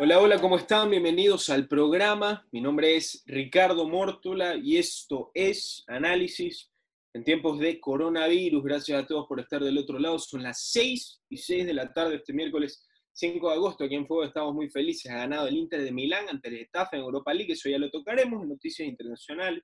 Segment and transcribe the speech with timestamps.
[0.00, 0.90] Hola, hola, ¿cómo están?
[0.90, 2.44] Bienvenidos al programa.
[2.50, 6.68] Mi nombre es Ricardo Mórtola y esto es Análisis
[7.12, 8.64] en tiempos de coronavirus.
[8.64, 10.18] Gracias a todos por estar del otro lado.
[10.18, 13.84] Son las 6 y 6 de la tarde este miércoles 5 de agosto.
[13.84, 15.12] Aquí en Fuego estamos muy felices.
[15.12, 17.52] Ha ganado el Inter de Milán ante el Getafe en Europa League.
[17.52, 19.62] Eso ya lo tocaremos en noticias internacionales.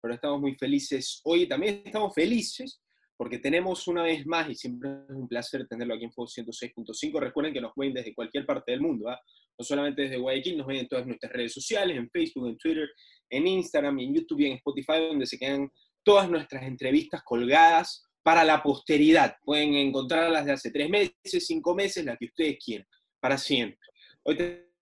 [0.00, 1.48] Pero estamos muy felices hoy.
[1.48, 2.80] También estamos felices
[3.22, 7.20] porque tenemos una vez más, y siempre es un placer tenerlo aquí en Fuego 106.5.
[7.20, 9.08] Recuerden que nos ven desde cualquier parte del mundo.
[9.08, 9.20] ¿ah?
[9.56, 12.90] no solamente desde Guayaquil, nos ven en todas nuestras redes sociales, en Facebook, en Twitter,
[13.30, 15.70] en Instagram, en YouTube y en Spotify, donde se quedan
[16.02, 19.36] todas nuestras entrevistas colgadas para la posteridad.
[19.44, 22.88] Pueden encontrarlas de hace tres meses, cinco meses, las que ustedes quieran,
[23.20, 23.86] para siempre.
[24.24, 24.36] Hoy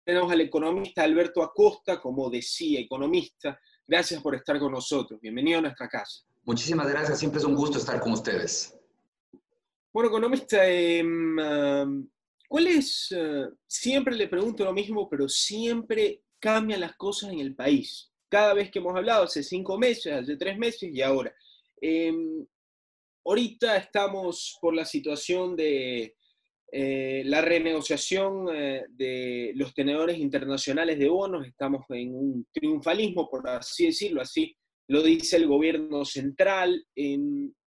[0.05, 3.59] tenemos al economista Alberto Acosta, como decía, economista.
[3.85, 5.19] Gracias por estar con nosotros.
[5.19, 6.23] Bienvenido a nuestra casa.
[6.43, 8.77] Muchísimas gracias, siempre es un gusto estar con ustedes.
[9.91, 11.03] Bueno, economista, eh,
[12.53, 13.11] ¿Cuál es?
[13.17, 18.11] Eh, siempre le pregunto lo mismo, pero siempre cambian las cosas en el país.
[18.29, 21.33] Cada vez que hemos hablado, hace cinco meses, hace tres meses y ahora.
[21.81, 22.45] Em,
[23.25, 26.15] ahorita estamos por la situación de
[26.71, 31.47] eh, la renegociación eh, de los tenedores internacionales de bonos.
[31.47, 34.55] Estamos en un triunfalismo, por así decirlo, así
[34.87, 36.85] lo dice el gobierno central.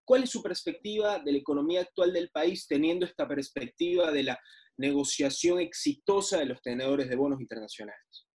[0.05, 4.39] ¿Cuál es su perspectiva de la economía actual del país teniendo esta perspectiva de la
[4.77, 8.25] negociación exitosa de los tenedores de bonos internacionales?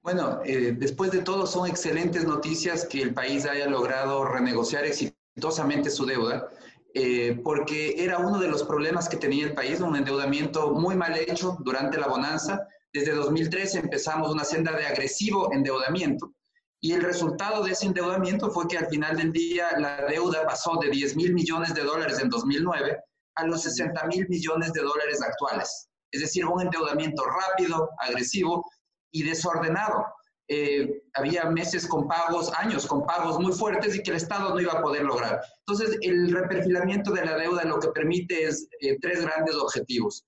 [0.00, 5.90] Bueno, eh, después de todo son excelentes noticias que el país haya logrado renegociar exitosamente
[5.90, 6.48] su deuda,
[6.94, 11.16] eh, porque era uno de los problemas que tenía el país, un endeudamiento muy mal
[11.18, 12.66] hecho durante la bonanza.
[12.92, 16.32] Desde 2013 empezamos una senda de agresivo endeudamiento
[16.80, 20.78] y el resultado de ese endeudamiento fue que al final del día la deuda pasó
[20.80, 22.96] de 10 mil millones de dólares en 2009
[23.34, 25.88] a los 60 mil millones de dólares actuales.
[26.10, 28.64] Es decir, un endeudamiento rápido, agresivo
[29.12, 30.04] y desordenado.
[30.50, 34.60] Eh, había meses con pagos, años con pagos muy fuertes y que el Estado no
[34.60, 35.42] iba a poder lograr.
[35.66, 40.24] Entonces, el reperfilamiento de la deuda lo que permite es eh, tres grandes objetivos.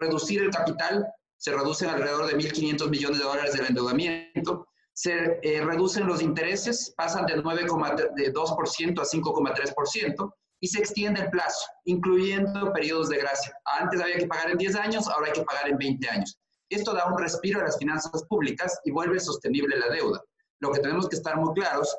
[0.00, 1.06] Reducir el capital,
[1.36, 4.66] se reducen alrededor de 1.500 millones de dólares del endeudamiento,
[4.98, 11.66] se eh, reducen los intereses, pasan del 9,2% a 5,3%, y se extiende el plazo,
[11.84, 13.54] incluyendo periodos de gracia.
[13.78, 16.36] Antes había que pagar en 10 años, ahora hay que pagar en 20 años.
[16.68, 20.20] Esto da un respiro a las finanzas públicas y vuelve sostenible la deuda.
[20.58, 21.96] Lo que tenemos que estar muy claros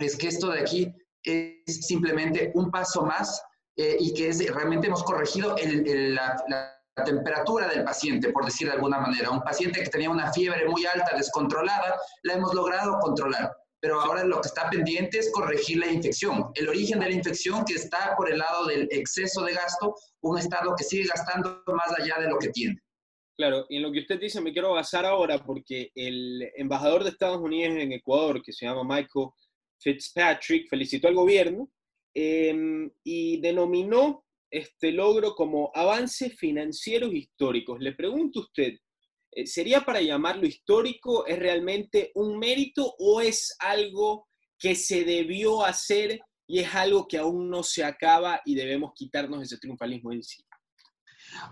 [0.00, 3.40] es que esto de aquí es simplemente un paso más
[3.76, 8.74] eh, y que es, realmente hemos corregido la, la temperatura del paciente, por decir de
[8.74, 9.30] alguna manera.
[9.30, 13.50] Un paciente que tenía una fiebre muy alta, descontrolada, la hemos logrado controlar
[13.84, 16.50] pero ahora lo que está pendiente es corregir la infección.
[16.54, 20.38] El origen de la infección que está por el lado del exceso de gasto, un
[20.38, 22.80] Estado que sigue gastando más allá de lo que tiene.
[23.36, 27.10] Claro, y en lo que usted dice me quiero basar ahora porque el embajador de
[27.10, 29.28] Estados Unidos en Ecuador, que se llama Michael
[29.78, 31.68] Fitzpatrick, felicitó al gobierno
[32.14, 34.23] em, y denominó
[34.56, 37.80] este logro como avances financieros históricos.
[37.80, 38.74] Le pregunto a usted,
[39.34, 41.26] eh, ¿Sería para llamarlo histórico?
[41.26, 44.28] ¿Es realmente un mérito o es algo
[44.58, 49.42] que se debió hacer y es algo que aún no se acaba y debemos quitarnos
[49.42, 50.48] ese triunfalismo encima?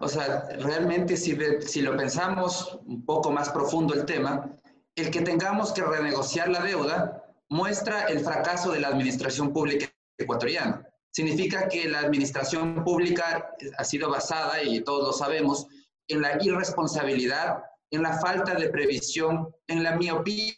[0.00, 4.56] O sea, realmente si, si lo pensamos un poco más profundo el tema,
[4.94, 10.86] el que tengamos que renegociar la deuda muestra el fracaso de la administración pública ecuatoriana.
[11.14, 15.66] Significa que la administración pública ha sido basada, y todos lo sabemos,
[16.08, 20.54] en la irresponsabilidad, en la falta de previsión, en la miopía.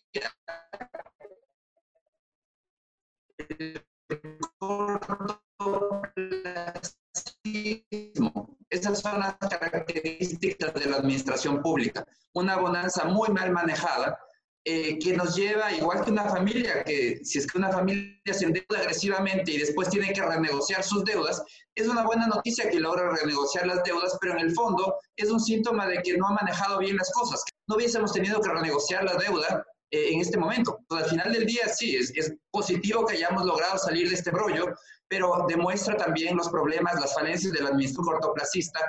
[8.70, 12.06] Esas son las características de la administración pública.
[12.32, 14.18] Una bonanza muy mal manejada
[14.66, 18.46] eh, que nos lleva, igual que una familia, que si es que una familia se
[18.46, 21.42] endeuda agresivamente y después tiene que renegociar sus deudas,
[21.74, 25.38] es una buena noticia que logra renegociar las deudas, pero en el fondo es un
[25.38, 27.44] síntoma de que no ha manejado bien las cosas.
[27.68, 30.78] No hubiésemos tenido que renegociar la deuda eh, en este momento.
[30.90, 34.74] al final del día, sí, es, es positivo que hayamos logrado salir de este brollo,
[35.08, 38.80] pero demuestra también los problemas, las falencias de la administración cortoplacista,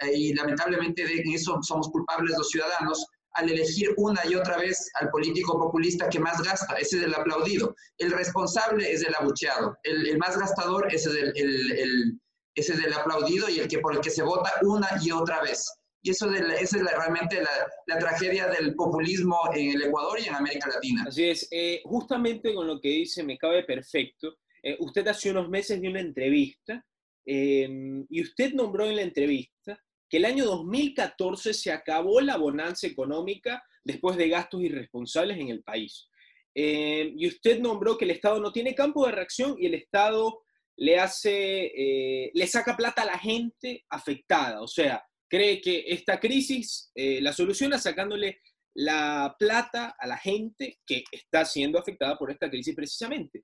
[0.00, 4.90] eh, y lamentablemente de eso somos culpables los ciudadanos, al elegir una y otra vez
[5.00, 7.74] al político populista que más gasta, ese es el aplaudido.
[7.98, 12.20] El responsable es el abucheado, el, más gastador ese es el,
[12.54, 15.42] ese es el aplaudido y el que por el que se vota una y otra
[15.42, 15.66] vez.
[16.02, 17.42] Y eso de es realmente
[17.86, 21.04] la, tragedia del populismo en el Ecuador y en América Latina.
[21.08, 24.36] Así es, eh, justamente con lo que dice me cabe perfecto.
[24.62, 26.84] Eh, usted hace unos meses dio una entrevista
[27.26, 29.78] eh, y usted nombró en la entrevista
[30.14, 35.64] que el año 2014 se acabó la bonanza económica después de gastos irresponsables en el
[35.64, 36.08] país.
[36.54, 40.44] Eh, y usted nombró que el Estado no tiene campo de reacción y el Estado
[40.76, 44.62] le hace, eh, le saca plata a la gente afectada.
[44.62, 48.38] O sea, cree que esta crisis eh, la soluciona sacándole
[48.74, 53.42] la plata a la gente que está siendo afectada por esta crisis precisamente.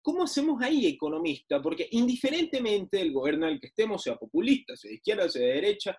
[0.00, 1.60] ¿Cómo hacemos ahí, economista?
[1.60, 5.98] Porque indiferentemente del gobierno al que estemos, sea populista, sea de izquierda, sea de derecha,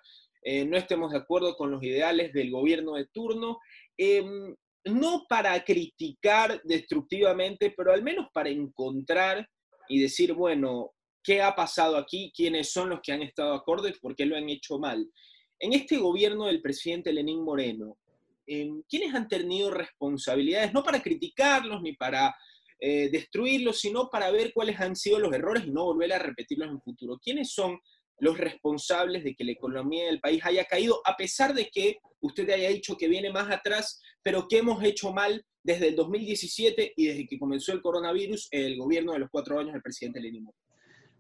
[0.68, 3.60] no estemos de acuerdo con los ideales del gobierno de turno,
[3.98, 4.56] em,
[4.86, 9.48] no para criticar destructivamente, pero al menos para encontrar
[9.90, 10.92] y decir, bueno,
[11.24, 12.32] ¿qué ha pasado aquí?
[12.36, 14.00] ¿Quiénes son los que han estado acordes?
[14.00, 15.10] ¿Por qué lo han hecho mal?
[15.60, 17.98] En este gobierno del presidente Lenín Moreno,
[18.48, 20.74] em, ¿quiénes han tenido responsabilidades?
[20.74, 22.36] No para criticarlos ni para
[22.80, 26.70] eh, destruirlos, sino para ver cuáles han sido los errores y no volver a repetirlos
[26.70, 27.20] en el futuro.
[27.22, 27.80] ¿Quiénes son
[28.20, 32.50] los responsables de que la economía del país haya caído, a pesar de que usted
[32.50, 37.08] haya dicho que viene más atrás, pero que hemos hecho mal desde el 2017 y
[37.08, 40.48] desde que comenzó el coronavirus, el gobierno de los cuatro años del presidente Lenín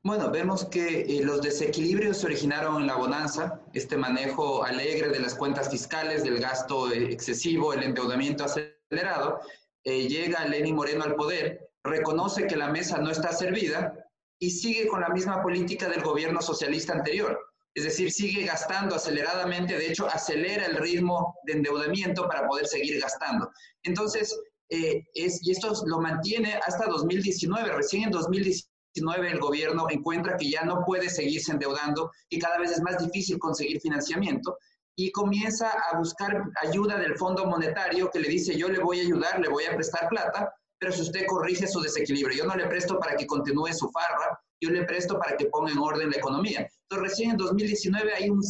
[0.08, 5.20] Bueno, vemos que eh, los desequilibrios se originaron en la bonanza, este manejo alegre de
[5.20, 9.42] las cuentas fiscales, del gasto eh, excesivo, el endeudamiento acelerado.
[9.84, 13.96] Eh, llega Lenín Moreno al poder, reconoce que la mesa no está servida
[14.40, 17.38] y sigue con la misma política del gobierno socialista anterior.
[17.74, 23.02] Es decir, sigue gastando aceleradamente, de hecho, acelera el ritmo de endeudamiento para poder seguir
[23.02, 23.52] gastando.
[23.84, 24.40] Entonces,
[24.70, 27.74] eh, es, y esto lo mantiene hasta 2019.
[27.74, 32.72] Recién en 2019 el gobierno encuentra que ya no puede seguirse endeudando y cada vez
[32.72, 34.58] es más difícil conseguir financiamiento
[34.96, 39.04] y comienza a buscar ayuda del Fondo Monetario que le dice yo le voy a
[39.04, 42.68] ayudar, le voy a prestar plata, pero si usted corrige su desequilibrio, yo no le
[42.68, 46.18] presto para que continúe su farra, yo le presto para que ponga en orden la
[46.18, 46.68] economía.
[46.90, 48.42] Entonces, recién en 2019 hay un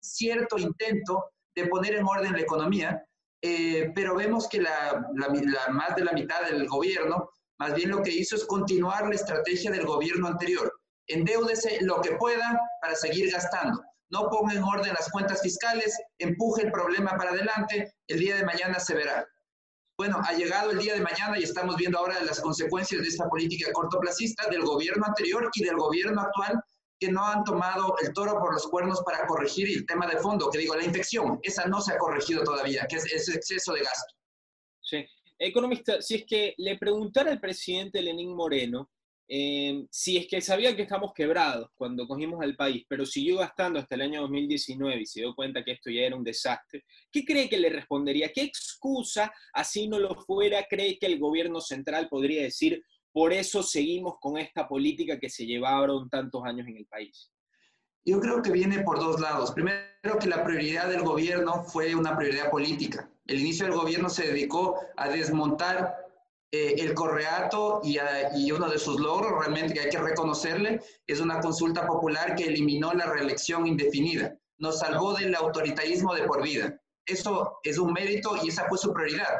[0.00, 1.24] cierto intento
[1.54, 3.04] de poner en orden la economía,
[3.42, 5.06] eh, pero vemos que la,
[5.70, 9.70] más de la mitad del gobierno, más bien lo que hizo es continuar la estrategia
[9.70, 10.72] del gobierno anterior.
[11.06, 13.82] Endeúdese lo que pueda para seguir gastando.
[14.10, 18.44] No ponga en orden las cuentas fiscales, empuje el problema para adelante, el día de
[18.44, 19.26] mañana se verá.
[19.98, 23.28] Bueno, ha llegado el día de mañana y estamos viendo ahora las consecuencias de esta
[23.28, 26.60] política cortoplacista del gobierno anterior y del gobierno actual
[27.00, 30.50] que no han tomado el toro por los cuernos para corregir el tema de fondo,
[30.50, 33.80] que digo, la infección, esa no se ha corregido todavía, que es ese exceso de
[33.80, 34.14] gasto.
[35.38, 38.90] Economista, si es que le preguntara al presidente Lenín Moreno
[39.28, 43.80] Em, si es que sabía que estamos quebrados cuando cogimos al país, pero siguió gastando
[43.80, 47.24] hasta el año 2019 y se dio cuenta que esto ya era un desastre, ¿qué
[47.24, 48.32] cree que le respondería?
[48.32, 53.64] ¿Qué excusa, así no lo fuera, cree que el gobierno central podría decir, por eso
[53.64, 57.28] seguimos con esta política que se llevaron tantos años en el país?
[58.06, 59.50] Yo creo que viene por dos lados.
[59.50, 59.82] Primero,
[60.20, 63.10] que la prioridad del gobierno fue una prioridad política.
[63.26, 66.06] El inicio del gobierno se dedicó a desmontar
[66.52, 67.98] eh, el Correato y,
[68.36, 72.44] y, uno de sus logros realmente que hay que reconocerle es una consulta popular que
[72.44, 74.38] eliminó la reelección indefinida.
[74.58, 76.80] Nos salvó del autoritarismo de por vida.
[77.04, 79.36] Eso es un mérito y esa fue su prioridad.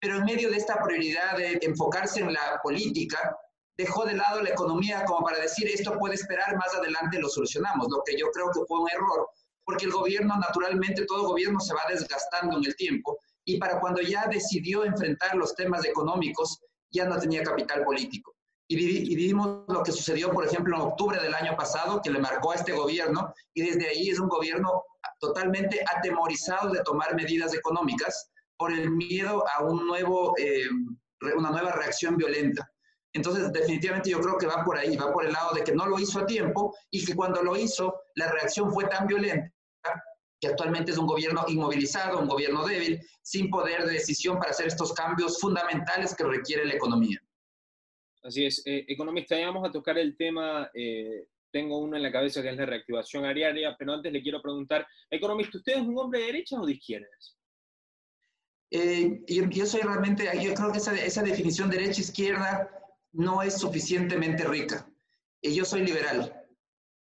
[0.00, 3.36] Pero en medio de esta prioridad de enfocarse en la política,
[3.76, 7.88] dejó de lado la economía como para decir esto puede esperar, más adelante lo solucionamos,
[7.90, 9.28] lo que yo creo que fue un error,
[9.64, 14.00] porque el gobierno, naturalmente, todo gobierno se va desgastando en el tiempo y para cuando
[14.00, 16.60] ya decidió enfrentar los temas económicos,
[16.90, 18.34] ya no tenía capital político.
[18.66, 22.52] Y, vivimos lo que sucedió, por ejemplo, en octubre del año pasado, que le marcó
[22.52, 24.84] a este gobierno, y desde ahí es un gobierno
[25.20, 30.68] totalmente atemorizado de tomar medidas económicas por el miedo a un nuevo, eh,
[31.36, 32.70] una nueva reacción violenta.
[33.14, 35.86] Entonces, definitivamente yo creo que va por ahí, va por el lado de que no
[35.86, 39.52] lo hizo a tiempo y que cuando lo hizo, la reacción fue tan violenta
[40.40, 44.66] que actualmente es un gobierno inmovilizado, un gobierno débil, sin poder de decisión para hacer
[44.66, 47.18] estos cambios fundamentales que requiere la economía.
[48.24, 48.62] Así es.
[48.66, 52.50] Eh, economista, ya vamos a tocar el tema, eh, tengo uno en la cabeza que
[52.50, 56.26] es la reactivación agraria, pero antes le quiero preguntar, economista, ¿usted es un hombre de
[56.26, 57.38] derechas o de izquierdas?
[58.72, 62.83] Eh, yo, soy realmente, yo creo que esa, esa definición derecha-izquierda
[63.14, 64.86] no es suficientemente rica.
[65.42, 66.40] yo soy liberal.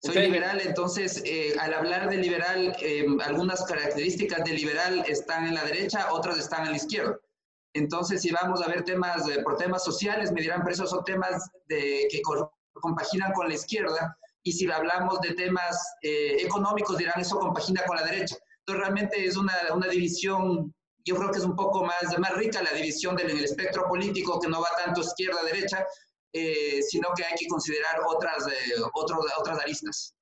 [0.03, 5.53] Soy liberal, entonces eh, al hablar de liberal, eh, algunas características de liberal están en
[5.53, 7.19] la derecha, otras están en la izquierda.
[7.73, 11.49] Entonces, si vamos a ver temas por temas sociales, me dirán, pero esos son temas
[11.67, 12.21] de, que
[12.73, 14.17] compaginan con la izquierda.
[14.43, 18.35] Y si hablamos de temas eh, económicos, dirán, eso compagina con la derecha.
[18.59, 20.73] Entonces, realmente es una, una división,
[21.05, 23.87] yo creo que es un poco más, más rica la división del, en el espectro
[23.87, 25.85] político, que no va tanto izquierda-derecha,
[26.33, 28.81] eh, sino que hay que considerar otras, eh,
[29.35, 30.15] otras aristas.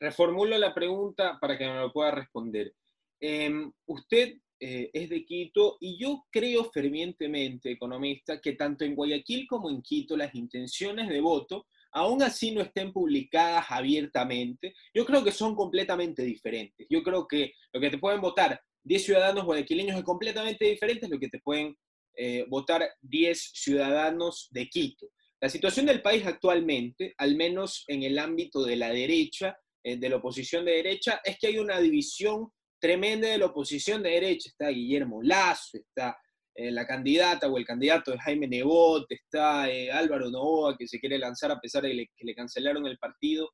[0.00, 2.74] reformulo la pregunta para que me lo pueda responder.
[3.20, 9.46] Em, usted eh, es de Quito y yo creo fervientemente, economista, que tanto en Guayaquil
[9.46, 15.22] como en Quito las intenciones de voto, aún así no estén publicadas abiertamente, yo creo
[15.22, 16.86] que son completamente diferentes.
[16.90, 21.08] Yo creo que lo que te pueden votar 10 ciudadanos guayaquileños es completamente diferente a
[21.08, 21.76] lo que te pueden
[22.16, 25.08] eh, votar 10 ciudadanos de Quito.
[25.40, 30.08] La situación del país actualmente, al menos en el ámbito de la derecha, eh, de
[30.08, 32.48] la oposición de derecha, es que hay una división
[32.80, 34.48] tremenda de la oposición de derecha.
[34.48, 36.16] Está Guillermo Lazo, está
[36.54, 41.18] eh, la candidata o el candidato de Jaime Nebot, está Álvaro Novoa, que se quiere
[41.18, 43.50] lanzar a pesar de que le cancelaron el partido.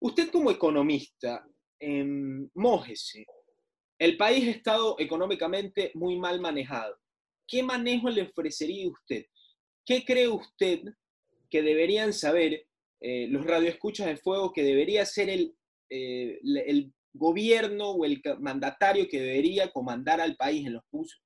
[0.00, 1.44] Usted como economista,
[1.80, 2.04] eh,
[2.54, 3.24] mójese.
[4.04, 6.94] El país ha estado económicamente muy mal manejado.
[7.48, 9.24] ¿Qué manejo le ofrecería usted?
[9.82, 10.82] ¿Qué cree usted
[11.48, 12.66] que deberían saber
[13.00, 15.56] los radioescuchas de fuego que debería ser el,
[15.88, 20.82] el gobierno o el mandatario que debería comandar al país en los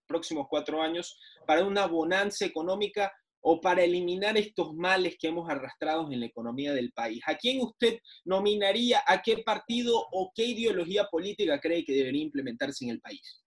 [0.07, 1.19] próximos cuatro años
[1.49, 6.73] para una bonanza económica o para eliminar estos males que hemos arrastrado en la economía
[6.73, 7.21] del país?
[7.27, 12.85] ¿A quién usted nominaría, a qué partido o qué ideología política cree que debería implementarse
[12.85, 13.43] en el país?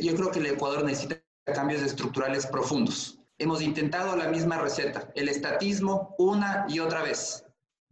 [0.00, 3.18] yo creo que el Ecuador necesita cambios estructurales profundos.
[3.38, 7.44] Hemos intentado la misma receta, el estatismo una y otra vez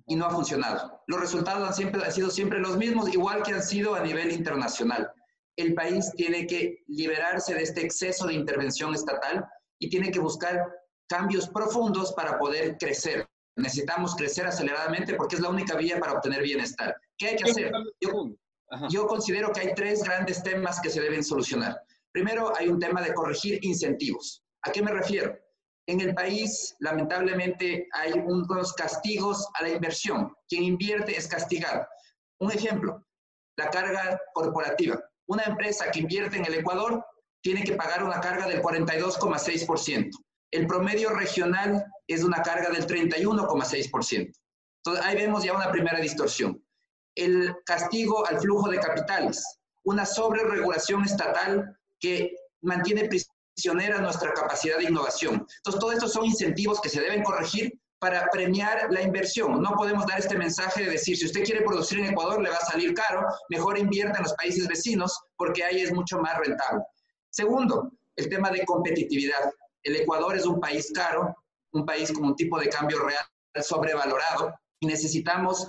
[0.06, 1.02] y no ha funcionado.
[1.06, 5.08] Los resultados han, sido siempre los mismos, igual que han sido a nivel internacional.
[5.56, 9.46] El país tiene que liberarse de este exceso de intervención estatal
[9.80, 10.70] y tiene que buscar
[11.08, 13.28] cambios profundos para poder crecer.
[13.56, 16.94] Necesitamos crecer aceleradamente porque es la única vía para obtener bienestar.
[17.18, 17.72] ¿Qué hay que hacer?
[18.00, 18.30] Yo,
[18.88, 21.80] yo considero que hay tres grandes temas que se deben solucionar.
[22.12, 24.42] Primero, hay un tema de corregir incentivos.
[24.62, 25.36] ¿A qué me refiero?
[25.86, 30.32] En el país, lamentablemente, hay unos castigos a la inversión.
[30.48, 31.86] Quien invierte es castigado.
[32.40, 33.04] Un ejemplo,
[33.56, 35.00] la carga corporativa.
[35.26, 37.04] Una empresa que invierte en el Ecuador
[37.42, 40.10] tiene que pagar una carga del 42,6%.
[40.52, 44.32] El promedio regional es una carga del 31,6%.
[44.84, 46.62] Entonces, ahí vemos ya una primera distorsión.
[47.14, 49.44] El castigo al flujo de capitales,
[49.84, 53.08] una sobreregulación estatal que mantiene
[54.00, 55.46] nuestra capacidad de innovación.
[55.56, 59.60] Entonces, todos estos son incentivos que se deben corregir para premiar la inversión.
[59.60, 62.56] No podemos dar este mensaje de decir, si usted quiere producir en Ecuador, le va
[62.56, 66.82] a salir caro, mejor invierta en los países vecinos porque ahí es mucho más rentable.
[67.30, 69.52] Segundo, el tema de competitividad.
[69.82, 71.34] El Ecuador es un país caro,
[71.72, 73.24] un país con un tipo de cambio real
[73.62, 75.68] sobrevalorado y necesitamos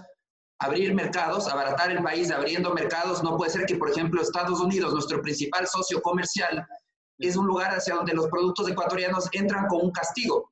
[0.59, 3.23] abrir mercados, abaratar el país abriendo mercados.
[3.23, 6.65] No puede ser que, por ejemplo, Estados Unidos, nuestro principal socio comercial,
[7.17, 10.51] es un lugar hacia donde los productos ecuatorianos entran con un castigo.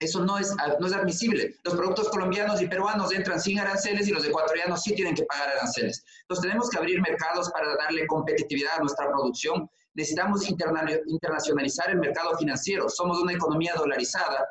[0.00, 1.56] Eso no es, no es admisible.
[1.64, 5.48] Los productos colombianos y peruanos entran sin aranceles y los ecuatorianos sí tienen que pagar
[5.48, 6.04] aranceles.
[6.22, 9.68] Entonces tenemos que abrir mercados para darle competitividad a nuestra producción.
[9.98, 12.88] Necesitamos internacionalizar el mercado financiero.
[12.88, 14.48] Somos una economía dolarizada.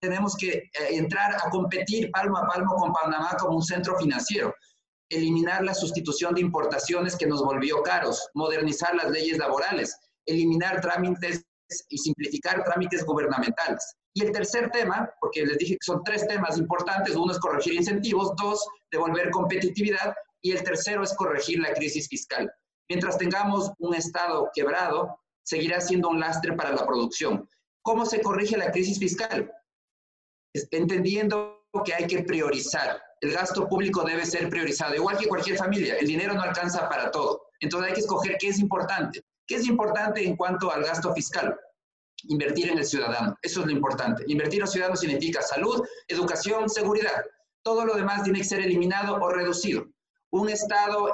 [0.00, 4.54] Tenemos que eh, entrar a competir palmo a palmo con Panamá como un centro financiero
[5.10, 9.96] eliminar la sustitución de importaciones que nos volvió caros, modernizar las leyes laborales,
[10.26, 11.44] eliminar trámites
[11.88, 13.94] y simplificar trámites gubernamentales.
[14.14, 17.74] Y el tercer tema, porque les dije que son tres temas importantes, uno es corregir
[17.74, 22.50] incentivos, dos, devolver competitividad y el tercero es corregir la crisis fiscal.
[22.88, 27.48] Mientras tengamos un Estado quebrado, seguirá siendo un lastre para la producción.
[27.82, 29.52] ¿Cómo se corrige la crisis fiscal?
[30.70, 33.02] Entendiendo que hay que priorizar.
[33.20, 35.96] El gasto público debe ser priorizado, igual que cualquier familia.
[35.96, 37.42] El dinero no alcanza para todo.
[37.60, 39.22] Entonces hay que escoger qué es importante.
[39.46, 41.58] ¿Qué es importante en cuanto al gasto fiscal?
[42.24, 43.36] Invertir en el ciudadano.
[43.42, 44.24] Eso es lo importante.
[44.26, 47.24] Invertir en los ciudadanos significa salud, educación, seguridad.
[47.62, 49.86] Todo lo demás tiene que ser eliminado o reducido.
[50.30, 51.12] Un Estado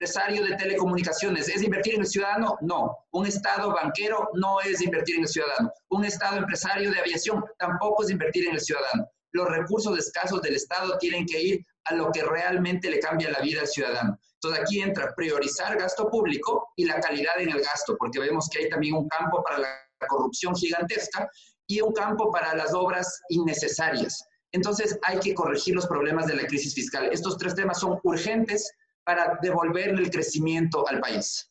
[0.00, 2.56] empresario de telecomunicaciones, ¿es invertir en el ciudadano?
[2.60, 2.96] No.
[3.10, 5.72] Un Estado banquero no es invertir en el ciudadano.
[5.88, 9.08] Un Estado empresario de aviación tampoco es invertir en el ciudadano.
[9.32, 13.40] Los recursos escasos del Estado tienen que ir a lo que realmente le cambia la
[13.40, 14.16] vida al ciudadano.
[14.34, 18.60] Entonces aquí entra priorizar gasto público y la calidad en el gasto, porque vemos que
[18.60, 21.28] hay también un campo para la corrupción gigantesca
[21.66, 24.24] y un campo para las obras innecesarias.
[24.52, 27.10] Entonces hay que corregir los problemas de la crisis fiscal.
[27.12, 28.70] Estos tres temas son urgentes
[29.08, 31.50] para devolverle el crecimiento al país.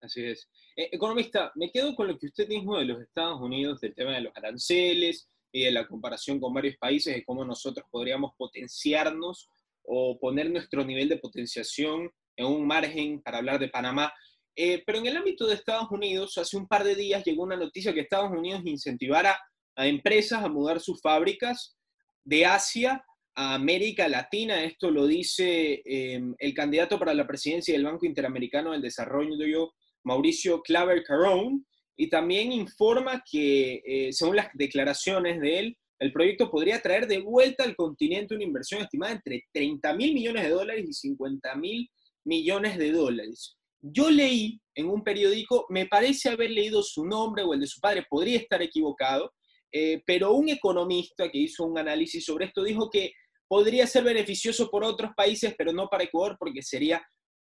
[0.00, 0.48] Así es.
[0.74, 4.10] Eh, economista, me quedo con lo que usted dijo de los Estados Unidos, del tema
[4.14, 9.48] de los aranceles y de la comparación con varios países, de cómo nosotros podríamos potenciarnos
[9.84, 14.12] o poner nuestro nivel de potenciación en un margen para hablar de Panamá.
[14.56, 17.56] Eh, pero en el ámbito de Estados Unidos, hace un par de días llegó una
[17.56, 19.38] noticia que Estados Unidos incentivara
[19.76, 21.76] a empresas a mudar sus fábricas
[22.24, 24.62] de Asia América Latina.
[24.64, 29.72] Esto lo dice em, el candidato para la presidencia del Banco Interamericano del Desarrollo,
[30.04, 36.50] Mauricio Claver Carón, y también informa que, eh, según las declaraciones de él, el proyecto
[36.50, 40.84] podría traer de vuelta al continente una inversión estimada entre 30 mil millones de dólares
[40.88, 41.88] y 50 mil
[42.24, 43.56] millones de dólares.
[43.80, 47.80] Yo leí en un periódico, me parece haber leído su nombre o el de su
[47.80, 49.32] padre, podría estar equivocado,
[49.70, 53.12] eh, pero un economista que hizo un análisis sobre esto dijo que
[53.52, 57.06] podría ser beneficioso por otros países, pero no para Ecuador, porque sería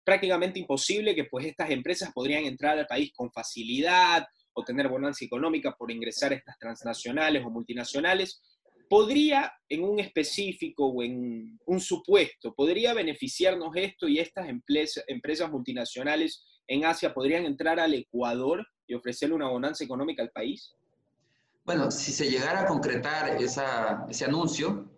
[0.06, 5.26] prácticamente imposible que pues estas empresas podrían entrar al país con facilidad o tener bonanza
[5.26, 8.42] económica por ingresar a estas transnacionales o multinacionales.
[8.88, 16.46] ¿Podría en un específico o en un supuesto, podría beneficiarnos esto y estas empresas multinacionales
[16.66, 20.74] en Asia podrían entrar al Ecuador y ofrecerle una bonanza económica al país?
[21.66, 24.90] Bueno, si se llegara a concretar ese anuncio,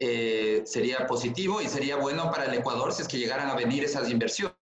[0.00, 3.84] eh, sería positivo y sería bueno para el Ecuador si es que llegaran a venir
[3.84, 4.54] esas inversiones.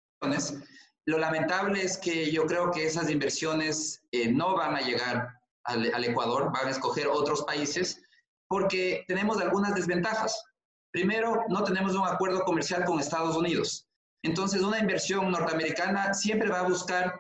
[1.06, 5.28] Lo lamentable es que yo creo que esas inversiones eh, no van a llegar
[5.66, 8.02] al, al, Ecuador, van a escoger otros países
[8.48, 10.44] porque tenemos algunas desventajas.
[10.92, 13.88] Primero, no tenemos un acuerdo comercial con Estados Unidos.
[14.24, 17.20] Entonces, una inversión norteamericana siempre va a buscar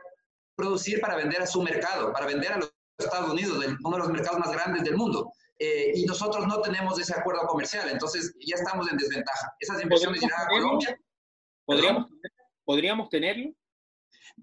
[0.55, 4.11] producir para vender a su mercado, para vender a los Estados Unidos, uno de los
[4.11, 5.31] mercados más grandes del mundo.
[5.57, 9.55] Eh, y nosotros no tenemos ese acuerdo comercial, entonces ya estamos en desventaja.
[9.59, 10.99] Esas inversiones irán a Colombia.
[11.65, 12.09] ¿Podríamos,
[12.65, 13.53] ¿Podríamos tenerlo?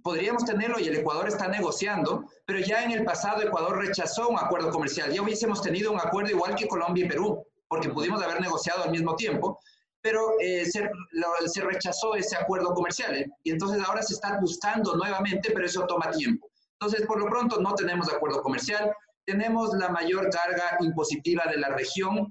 [0.03, 4.39] Podríamos tenerlo y el Ecuador está negociando, pero ya en el pasado Ecuador rechazó un
[4.39, 5.13] acuerdo comercial.
[5.13, 8.91] Ya hubiésemos tenido un acuerdo igual que Colombia y Perú, porque pudimos haber negociado al
[8.91, 9.59] mismo tiempo,
[10.01, 10.91] pero eh, se,
[11.47, 13.15] se, rechazó ese acuerdo comercial.
[13.17, 13.31] ¿eh?
[13.45, 16.51] Y entonces ahora se está buscando nuevamente, pero eso toma tiempo.
[16.81, 18.93] Entonces, por lo pronto, no tenemos acuerdo comercial.
[19.25, 22.29] Tenemos la mayor carga impositiva de la región.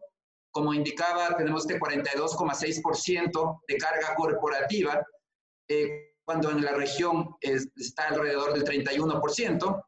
[0.52, 5.02] Como indicaba, tenemos este 42,6% de carga corporativa,
[5.70, 9.84] eh, cuando en la región está alrededor del 31%.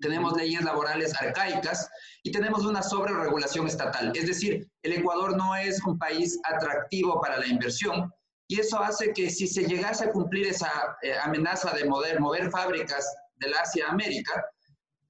[0.00, 1.88] Tenemos leyes laborales arcaicas
[2.22, 4.12] y tenemos una sobreregulación estatal.
[4.14, 8.10] Es decir, el Ecuador no es un país atractivo para la inversión
[8.50, 12.50] y eso hace que si se llegase a cumplir esa eh, amenaza de mover, mover
[12.50, 14.44] fábricas del Asia América,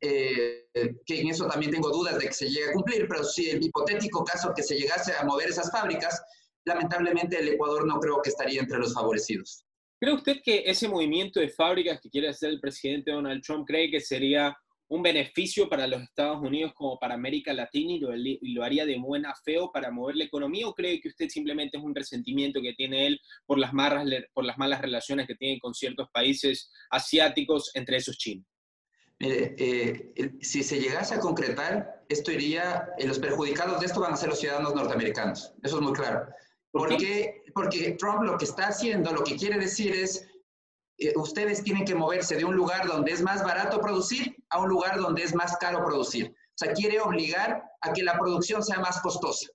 [0.00, 0.66] eh,
[1.04, 3.62] que en eso también tengo dudas de que se llegue a cumplir, pero si el
[3.62, 6.22] hipotético caso que se llegase a mover esas fábricas,
[6.64, 9.64] lamentablemente el Ecuador no creo que estaría entre los favorecidos.
[9.98, 13.90] ¿Cree usted que ese movimiento de fábricas que quiere hacer el presidente Donald Trump cree
[13.90, 14.56] que sería
[14.88, 18.84] un beneficio para los Estados Unidos como para América Latina y lo, y lo, haría
[18.84, 21.94] de buena fe o para mover la economía o cree que usted simplemente es un
[21.94, 26.08] resentimiento que tiene él por las, malas, por las malas relaciones que tiene con ciertos
[26.10, 28.44] países asiáticos, entre esos China?
[29.20, 34.14] Mire, eh, si se llegase a concretar, esto iría, eh, los perjudicados de esto van
[34.14, 36.26] a ser los ciudadanos norteamericanos, eso es muy claro.
[36.72, 37.42] ¿Por qué?
[37.54, 40.26] Porque Trump lo que está haciendo, lo que quiere decir es,
[40.96, 44.70] eh, ustedes tienen que moverse de un lugar donde es más barato producir a un
[44.70, 46.28] lugar donde es más caro producir.
[46.30, 49.48] O sea, quiere obligar a que la producción sea más costosa.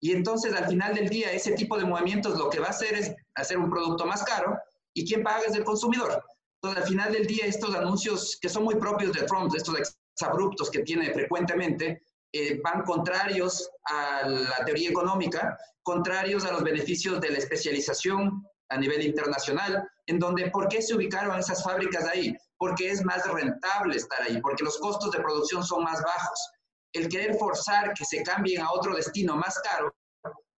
[0.00, 2.94] Y entonces al final del día ese tipo de movimientos lo que va a hacer
[2.94, 4.56] es hacer un producto más caro
[4.94, 6.22] y quien paga es el consumidor.
[6.60, 9.76] Entonces al final del día estos anuncios que son muy propios de Trump, estos
[10.20, 17.20] abruptos que tiene frecuentemente, eh, van contrarios a la teoría económica, contrarios a los beneficios
[17.20, 22.36] de la especialización a nivel internacional, en donde, ¿por qué se ubicaron esas fábricas ahí?
[22.58, 26.50] Porque es más rentable estar ahí, porque los costos de producción son más bajos.
[26.92, 29.94] El querer forzar que se cambien a otro destino más caro,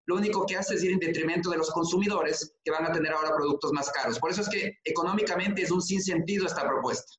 [0.07, 3.13] lo único que hace es ir en detrimento de los consumidores que van a tener
[3.13, 4.19] ahora productos más caros.
[4.19, 7.13] Por eso es que económicamente es un sinsentido esta propuesta.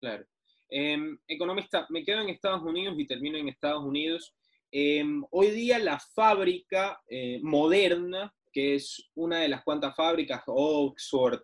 [0.00, 0.24] Claro.
[0.68, 4.34] Em, economista, me quedo en Estados Unidos y termino en Estados Unidos.
[4.70, 11.40] Em, hoy día la fábrica eh, moderna, que es una de las cuantas fábricas, Oxford,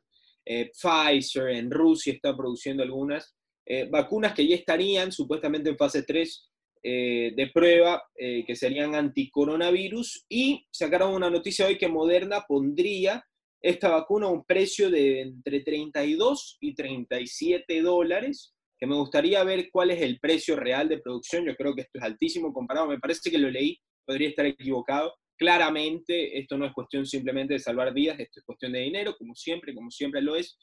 [0.47, 3.37] eh, Pfizer, en Rusia está produciendo algunas
[3.67, 6.51] eh, vacunas que ya estarían supuestamente en fase 3
[6.83, 13.25] de prueba, que serían anticoronavirus, y sacaron una noticia hoy que Moderna pondría
[13.61, 19.69] esta vacuna a un precio de entre 32 y 37 dólares que me gustaría ver
[19.73, 21.45] cuál es el precio real de producción.
[21.45, 25.13] Yo creo que esto es altísimo comparado, me parece que lo leí, podría estar equivocado.
[25.37, 29.35] Claramente esto no es cuestión simplemente de salvar vidas, esto es cuestión de dinero, como
[29.35, 30.57] siempre, como siempre lo es.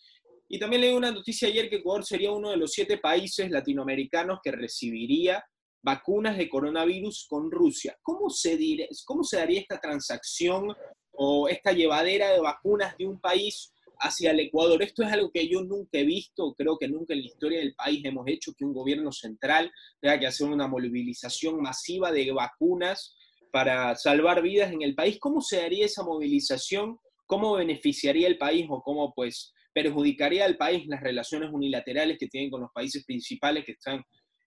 [0.48, 4.40] Y también leí una noticia ayer que Ecuador sería uno de los siete países latinoamericanos
[4.42, 5.44] que recibiría
[5.86, 7.96] vacunas de coronavirus con Rusia.
[8.02, 8.58] ¿Cómo se,
[9.06, 10.76] cómo se daría esta transacción
[11.12, 14.82] o esta llevadera de vacunas de un país hacia el Ecuador.
[14.82, 17.76] Esto es algo que yo nunca he visto, creo que nunca en la historia del
[17.76, 19.72] país hemos hecho que un gobierno central
[20.02, 23.16] tenga que hacer una movilización masiva de vacunas
[23.52, 25.18] para salvar vidas en el país.
[25.20, 26.98] ¿Cómo se haría esa movilización?
[27.28, 32.50] ¿Cómo beneficiaría el país o cómo pues perjudicaría al país las relaciones unilaterales que tienen
[32.50, 34.04] con los países principales que están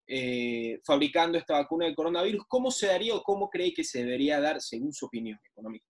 [0.08, 2.44] eh, fabricando esta vacuna del coronavirus?
[2.48, 5.86] ¿Cómo se daría o cómo cree que se debería dar según su opinión económica?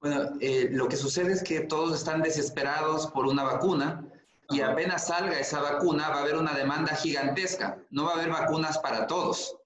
[0.00, 4.06] Bueno, eh, lo que sucede es que todos están desesperados por una vacuna
[4.50, 7.78] y apenas salga esa vacuna va a haber una demanda gigantesca.
[7.90, 9.56] No va a haber vacunas para todos.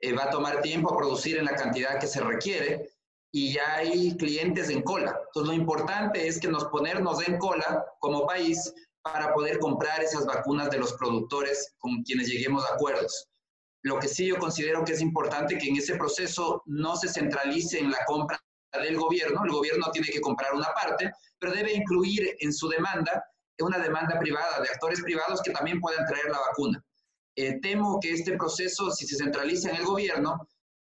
[0.00, 2.90] Eh, va a tomar tiempo a producir en la cantidad que se requiere
[3.32, 5.18] y ya hay clientes en cola.
[5.28, 10.26] Entonces lo importante es que nos ponernos en cola como país para poder comprar esas
[10.26, 13.28] vacunas de los productores con quienes lleguemos a acuerdos.
[13.86, 17.78] Lo que sí yo considero que es importante que en ese proceso no se centralice
[17.78, 18.36] en la compra
[18.72, 23.24] del gobierno, el gobierno tiene que comprar una parte, pero debe incluir en su demanda
[23.60, 26.84] una demanda privada de actores privados que también puedan traer la vacuna.
[27.36, 30.36] Eh, temo que este proceso, si se centraliza en el gobierno,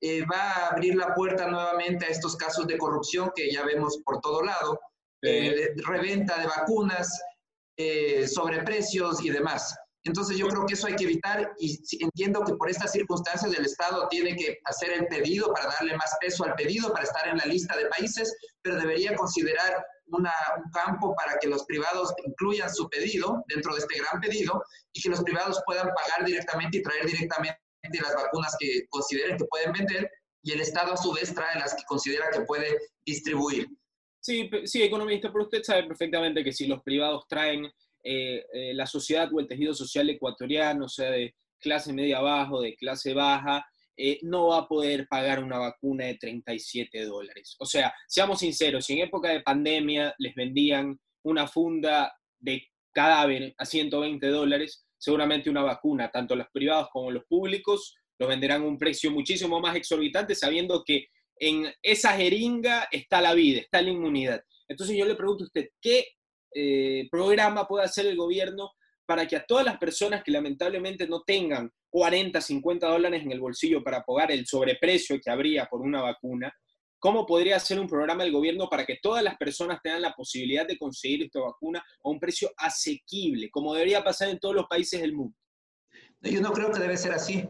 [0.02, 3.98] eh, va a abrir la puerta nuevamente a estos casos de corrupción que ya vemos
[4.04, 4.78] por todo lado,
[5.22, 7.18] eh, reventa de vacunas,
[8.26, 9.74] sobreprecios y demás.
[10.04, 13.66] Entonces yo creo que eso hay que evitar y entiendo que por estas circunstancias el
[13.66, 17.36] Estado tiene que hacer el pedido para darle más peso al pedido, para estar en
[17.36, 22.74] la lista de países, pero debería considerar una, un campo para que los privados incluyan
[22.74, 26.82] su pedido dentro de este gran pedido y que los privados puedan pagar directamente y
[26.82, 27.58] traer directamente
[28.00, 30.10] las vacunas que consideren que pueden vender
[30.42, 33.68] y el Estado a su vez trae las que considera que puede distribuir.
[34.20, 37.70] Sí, sí, economista, pero usted sabe perfectamente que si los privados traen
[38.02, 42.74] eh, eh, la sociedad o el tejido social ecuatoriano, sea de clase media abajo, de
[42.76, 43.64] clase baja,
[43.96, 47.56] eh, no va a poder pagar una vacuna de 37 dólares.
[47.58, 53.54] O sea, seamos sinceros, si en época de pandemia les vendían una funda de cadáver
[53.58, 58.66] a 120 dólares, seguramente una vacuna, tanto los privados como los públicos, lo venderán a
[58.66, 63.90] un precio muchísimo más exorbitante, sabiendo que en esa jeringa está la vida, está la
[63.90, 64.42] inmunidad.
[64.68, 66.06] Entonces yo le pregunto a usted, ¿qué
[66.54, 68.72] eh, programa puede hacer el gobierno
[69.06, 73.40] para que a todas las personas que lamentablemente no tengan 40, 50 dólares en el
[73.40, 76.54] bolsillo para pagar el sobreprecio que habría por una vacuna,
[76.98, 80.66] ¿cómo podría hacer un programa el gobierno para que todas las personas tengan la posibilidad
[80.66, 85.00] de conseguir esta vacuna a un precio asequible, como debería pasar en todos los países
[85.00, 85.36] del mundo?
[86.20, 87.48] Yo no creo que debe ser así.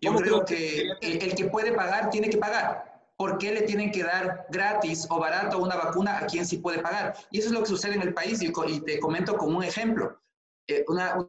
[0.00, 2.93] Yo creo que el que puede pagar tiene que pagar.
[3.16, 6.80] ¿Por qué le tienen que dar gratis o barato una vacuna a quien sí puede
[6.80, 7.16] pagar?
[7.30, 10.20] Y eso es lo que sucede en el país y, te comento como un ejemplo,
[10.66, 11.28] eh, una,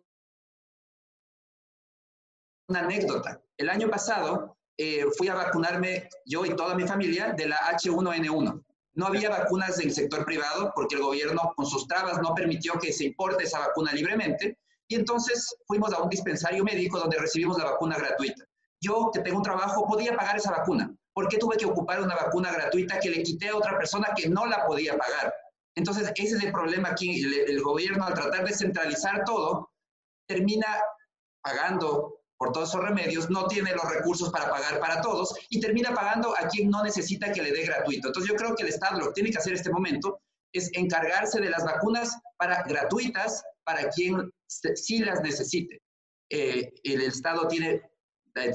[2.67, 3.41] una anécdota.
[3.57, 8.63] El año pasado eh, fui a vacunarme yo y toda mi familia de la H1N1.
[8.95, 12.93] No había vacunas del sector privado porque el gobierno con sus trabas no permitió que
[12.93, 17.71] se importe esa vacuna libremente y entonces fuimos a un dispensario médico donde recibimos la
[17.71, 18.45] vacuna gratuita.
[18.81, 20.93] Yo, que tengo un trabajo, podía pagar esa vacuna.
[21.15, 24.27] ¿Por qué tuve que ocupar una vacuna gratuita que le quité a otra persona que
[24.27, 25.33] no la podía pagar?
[25.73, 27.23] Entonces, ese es el problema aquí.
[27.23, 29.71] El, gobierno, al tratar de centralizar todo,
[30.27, 30.67] termina
[31.41, 35.93] pagando por todos esos remedios, no tiene los recursos para pagar para todos y termina
[35.93, 38.09] pagando a quien no necesita que le dé gratuito.
[38.09, 40.19] Entonces, yo creo que el Estado lo que tiene que hacer en este momento
[40.51, 45.81] es encargarse de las vacunas para gratuitas para quien sí las necesite.
[46.29, 47.81] Eh, el Estado tiene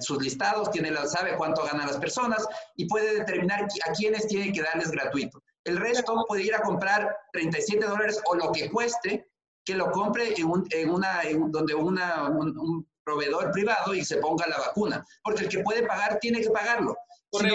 [0.00, 4.62] sus listados, tiene, sabe cuánto ganan las personas y puede determinar a quiénes tiene que
[4.62, 5.42] darles gratuito.
[5.64, 9.28] El resto puede ir a comprar 37 dólares o lo que cueste,
[9.64, 14.46] que lo compre en, un, en una, donde una, un, proveedor privado y se ponga
[14.46, 15.04] la vacuna.
[15.24, 16.96] Porque el que puede pagar tiene que pagarlo.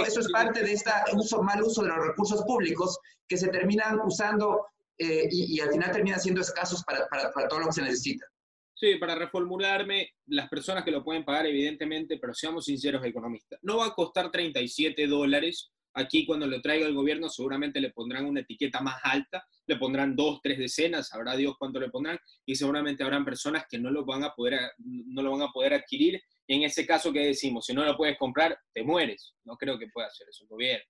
[0.06, 4.00] eso es parte de este uso, mal uso de los recursos públicos que se terminan
[4.02, 4.66] usando
[4.98, 7.82] eh, y, y, al final terminan siendo escasos para, para, para todo lo que se
[7.84, 8.26] necesita.
[8.86, 13.78] Sí, para reformularme, las personas que lo pueden pagar, evidentemente, pero seamos sinceros, economistas, no
[13.78, 15.72] va a costar 37 dólares.
[15.96, 20.16] Aquí cuando lo traiga el gobierno seguramente le pondrán una etiqueta más alta, le pondrán
[20.16, 24.06] dos, tres decenas, sabrá Dios cuánto le pondrán, y seguramente habrán personas que no lo
[24.06, 26.22] van a poder, no lo van a poder adquirir.
[26.46, 27.66] Y en ese caso, ¿qué decimos?
[27.66, 29.34] Si no lo puedes comprar, te mueres.
[29.46, 30.86] No creo que pueda hacer eso el gobierno.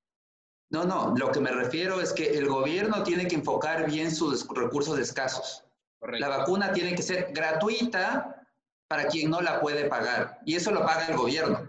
[0.70, 4.46] No, no, lo que me refiero es que el gobierno tiene que enfocar bien sus
[4.50, 5.64] recursos escasos.
[6.08, 8.46] La vacuna tiene que ser gratuita
[8.88, 11.68] para quien no la puede pagar y eso lo paga el gobierno.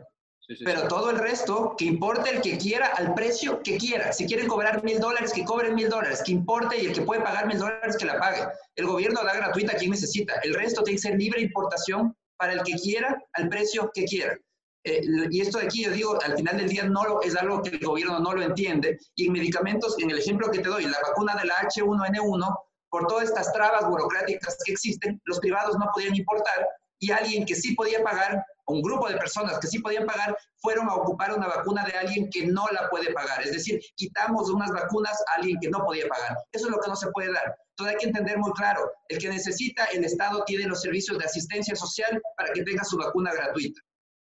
[0.65, 4.13] Pero todo el resto, que importe el que quiera al precio que quiera.
[4.13, 6.23] Si quieren cobrar mil dólares, que cobren mil dólares.
[6.25, 8.47] Que importe y el que puede pagar mil dólares, que la pague.
[8.77, 10.35] El gobierno da gratuita a quien necesita.
[10.45, 14.39] El resto tiene que ser libre importación para el que quiera al precio que quiera.
[14.85, 15.01] Eh,
[15.33, 17.71] y esto de aquí, yo digo, al final del día no lo, es algo que
[17.71, 19.01] el gobierno no lo entiende.
[19.17, 22.57] Y en medicamentos, en el ejemplo que te doy, la vacuna de la H1N1
[22.97, 26.67] por todas estas trabas burocráticas que existen, los privados no podían importar
[26.99, 30.89] y alguien que sí podía pagar, un grupo de personas que sí podían pagar, fueron
[30.89, 33.43] a ocupar una vacuna de alguien que no la puede pagar.
[33.43, 36.39] Es decir, quitamos unas vacunas a alguien que no podía pagar.
[36.53, 37.55] Eso es lo que no se puede dar.
[37.73, 41.27] Entonces hay que entender muy claro, el que necesita, el Estado tiene los servicios de
[41.27, 43.79] asistencia social para que tenga su vacuna gratuita.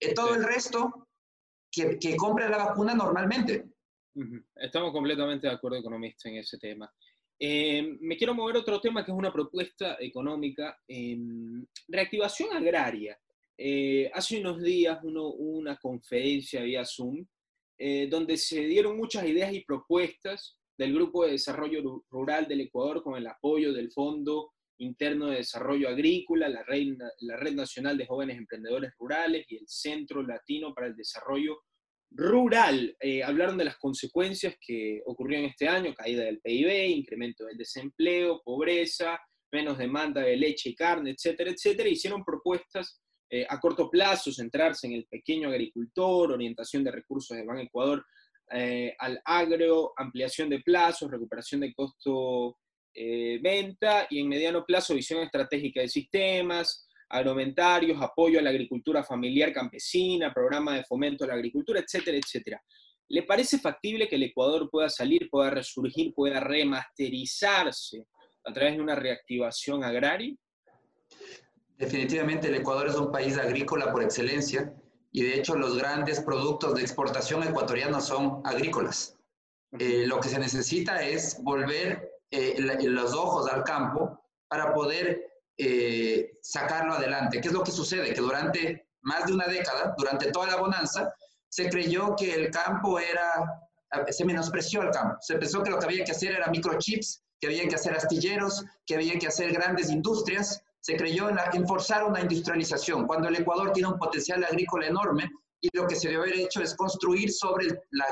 [0.01, 1.07] Y todo el resto,
[1.71, 3.69] que, que compre la vacuna normalmente.
[4.55, 6.91] Estamos completamente de acuerdo, economista, en ese tema.
[7.39, 10.77] Eh, me quiero mover a otro tema que es una propuesta económica.
[11.87, 13.17] reactivación agraria.
[13.57, 17.25] Eh, hace unos días hubo una conferencia vía Zoom
[17.77, 23.01] eh, donde se dieron muchas ideas y propuestas del Grupo de Desarrollo Rural del Ecuador
[23.03, 28.05] con el apoyo del Fondo Interno de Desarrollo Agrícola, la Red, la Red Nacional de
[28.05, 31.63] Jóvenes Emprendedores Rurales y el Centro Latino para el Desarrollo
[32.11, 32.95] Rural.
[32.99, 38.41] Eh, hablaron de las consecuencias que ocurrieron este año, caída del PIB, incremento del desempleo,
[38.43, 39.19] pobreza,
[39.51, 41.89] menos demanda de leche y carne, etcétera, etcétera.
[41.89, 47.45] Hicieron propuestas eh, a corto plazo, centrarse en el pequeño agricultor, orientación de recursos del
[47.45, 48.05] Banco Ecuador
[48.51, 52.57] eh, al agro, ampliación de plazos, recuperación de costo
[53.41, 59.51] venta y en mediano plazo visión estratégica de sistemas, agromentarios, apoyo a la agricultura familiar
[59.51, 62.61] campesina, programa de fomento a la agricultura, etcétera, etcétera.
[63.09, 68.05] ¿Le parece factible que el Ecuador pueda salir, pueda resurgir, pueda remasterizarse
[68.45, 70.35] a través de una reactivación agraria?
[71.77, 74.71] Definitivamente el Ecuador es un país agrícola por excelencia
[75.11, 79.15] y de hecho los grandes productos de exportación ecuatorianos son agrícolas.
[79.79, 85.28] Eh, lo que se necesita es volver eh, los ojos al campo para poder
[85.61, 87.41] eh, sacarlo adelante.
[87.41, 88.13] ¿Qué es lo que sucede?
[88.13, 91.13] Que durante más de una década, durante toda la bonanza,
[91.49, 93.29] se creyó que el campo era,
[94.09, 95.17] se menospreció el campo.
[95.19, 98.63] Se pensó que lo que había que hacer era microchips, que había que hacer astilleros,
[98.85, 100.61] que había que hacer grandes industrias.
[100.79, 105.29] Se creyó en, en forzar una industrialización, cuando el Ecuador tiene un potencial agrícola enorme
[105.59, 108.05] y lo que se debe haber hecho es construir sobre la,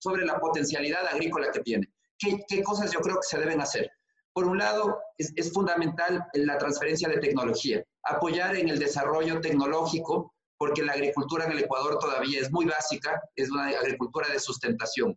[0.00, 1.92] sobre la potencialidad agrícola que tiene.
[2.18, 3.90] ¿Qué, ¿Qué cosas yo creo que se deben hacer?
[4.34, 10.82] Por un lado, es, fundamental la transferencia de tecnología, apoyar en el desarrollo tecnológico, porque
[10.82, 15.16] la agricultura en el Ecuador todavía es muy básica, es una agricultura de sustentación.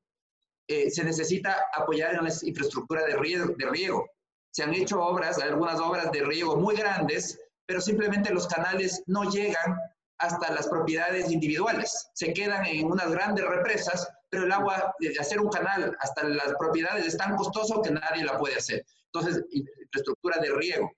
[0.69, 4.07] Eh, se necesita apoyar en la infraestructura de riego, de riego.
[4.51, 9.29] Se han hecho obras, algunas obras de riego muy grandes, pero simplemente los canales no
[9.31, 9.77] llegan
[10.19, 12.09] hasta las propiedades individuales.
[12.13, 16.53] Se quedan en unas grandes represas, pero el agua, de hacer un canal hasta las
[16.59, 18.85] propiedades es tan costoso que nadie la puede hacer.
[19.13, 20.91] Entonces, infraestructura de riego,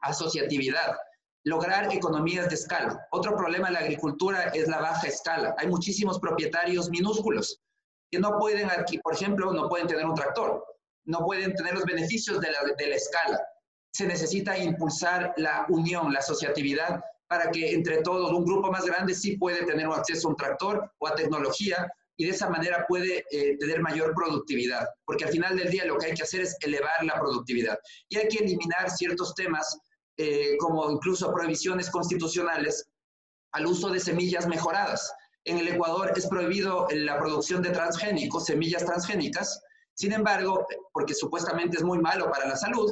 [0.00, 0.96] asociatividad,
[1.44, 3.06] lograr economías de escala.
[3.10, 5.54] Otro problema de la agricultura es la baja escala.
[5.58, 7.60] Hay muchísimos propietarios minúsculos
[8.10, 10.64] que no pueden, aquí, por ejemplo, no pueden tener un tractor,
[11.04, 13.40] no pueden tener los beneficios de la, de la escala.
[13.92, 19.14] Se necesita impulsar la unión, la asociatividad, para que entre todos un grupo más grande
[19.14, 21.90] sí puede tener acceso a un tractor o a tecnología
[22.22, 25.98] y de esa manera puede eh, tener mayor productividad, porque al final del día lo
[25.98, 27.76] que hay que hacer es elevar la productividad
[28.08, 29.76] y hay que eliminar ciertos temas
[30.18, 32.88] eh, como incluso prohibiciones constitucionales
[33.50, 35.12] al uso de semillas mejoradas.
[35.44, 39.60] En el Ecuador es prohibido la producción de transgénicos, semillas transgénicas,
[39.94, 42.88] sin embargo, porque supuestamente es muy malo para la salud,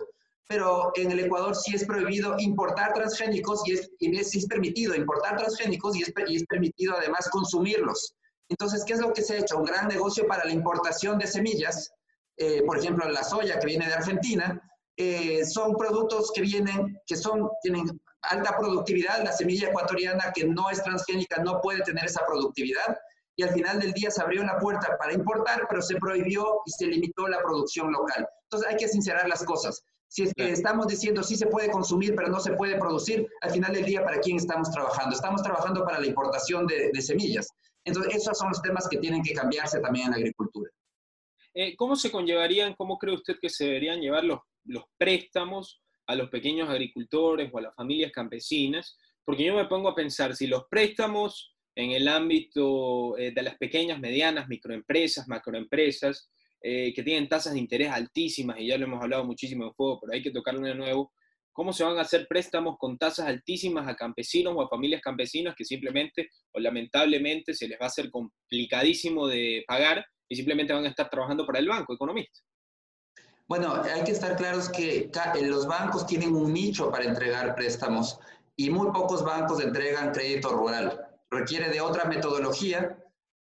[0.49, 5.37] pero en el Ecuador sí es prohibido importar transgénicos y es, y es, permitido importar
[5.37, 8.17] transgénicos y es, y es permitido además consumirlos.
[8.51, 9.59] Entonces, ¿qué es lo que se ha hecho?
[9.59, 11.93] Un gran negocio para la importación de semillas,
[12.37, 14.61] eh, por ejemplo, la soya que viene de Argentina,
[14.97, 17.85] eh, son productos que vienen, que son, tienen
[18.23, 22.99] alta productividad, la semilla ecuatoriana que no es transgénica no puede tener esa productividad,
[23.37, 26.73] y al final del día se abrió la puerta para importar, pero se prohibió y
[26.73, 28.29] se limitó la producción local.
[28.43, 29.83] Entonces hay que sincerar las cosas.
[30.09, 33.53] Si es que estamos diciendo sí se puede consumir, pero no se puede producir, al
[33.53, 35.15] final del día, ¿para quién estamos trabajando?
[35.15, 37.47] Estamos trabajando para la importación de, de semillas.
[37.85, 40.71] Entonces, esos son los temas que tienen que cambiarse también en la agricultura.
[41.55, 46.15] Eh, ¿Cómo se conllevarían, cómo cree usted que se deberían llevar los, los préstamos a
[46.15, 48.97] los pequeños agricultores o a las familias campesinas?
[49.25, 53.57] Porque yo me pongo a pensar, si los préstamos en el ámbito eh, de las
[53.57, 56.31] pequeñas, medianas, microempresas, macroempresas,
[56.63, 59.99] eh, que tienen tasas de interés altísimas, y ya lo hemos hablado muchísimo en juego,
[60.01, 61.13] pero hay que tocarlo de nuevo,
[61.61, 65.55] ¿Cómo se van a hacer préstamos con tasas altísimas a campesinos o a familias campesinas
[65.55, 70.87] que simplemente o lamentablemente se les va a hacer complicadísimo de pagar y simplemente van
[70.87, 72.41] a estar trabajando para el banco, economista?
[73.47, 78.19] Bueno, hay que estar claros que eh, los bancos tienen un nicho para entregar préstamos
[78.57, 80.99] y muy pocos bancos entregan crédito rural.
[81.31, 82.97] Requiere de otra metodología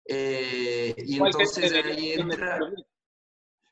[0.07, 2.57] eh, y entonces ahí entra...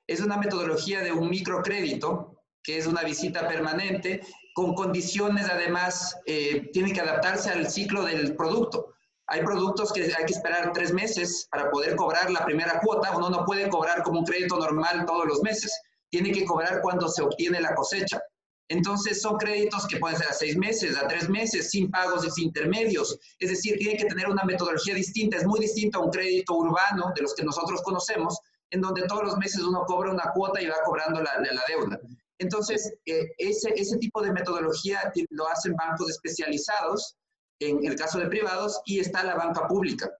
[0.06, 2.35] Es una metodología de un microcrédito
[2.66, 4.22] que es una visita permanente,
[4.54, 8.94] con condiciones además, eh, que adaptarse al ciclo del producto.
[9.28, 13.16] Hay productos que hay que esperar tres meses para poder cobrar la primera cuota.
[13.16, 15.78] Uno no puede cobrar como un crédito normal todos los meses.
[16.10, 18.22] Tiene que cobrar cuando se obtiene la cosecha.
[18.68, 23.18] Entonces son créditos que pueden ser a seis meses, a tres meses, sin pagos intermedios.
[23.40, 25.38] Es decir, tiene que tener una metodología distinta.
[25.38, 28.40] Es muy distinto a un crédito urbano de los que nosotros conocemos,
[28.72, 32.00] en donde todos los meses uno cobra una cuota y va cobrando la, la deuda.
[32.40, 37.16] Entonces, eh, ese, ese tipo de metodología lo hacen bancos especializados,
[37.60, 40.12] en el caso de privados, y está la banca pública,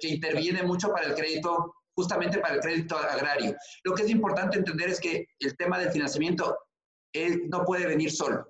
[0.00, 3.56] que interviene mucho para el crédito, justamente para el crédito agrario.
[3.84, 6.56] Lo que es importante entender es que el tema del financiamiento
[7.48, 8.46] no puede venir solo.